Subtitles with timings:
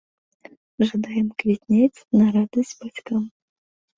[0.91, 3.21] Жадаем квітнець на радасць бацькам!